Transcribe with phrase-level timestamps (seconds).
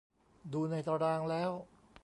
[0.53, 1.51] ดูในตารางแล้ว